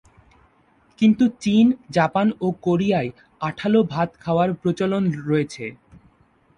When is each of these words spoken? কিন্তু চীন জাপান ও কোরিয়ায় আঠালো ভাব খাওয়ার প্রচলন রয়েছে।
কিন্তু 0.99 1.23
চীন 1.43 1.65
জাপান 1.89 2.27
ও 2.41 2.47
কোরিয়ায় 2.65 3.09
আঠালো 3.41 3.79
ভাব 3.93 4.07
খাওয়ার 4.19 4.49
প্রচলন 4.61 5.03
রয়েছে। 5.27 5.65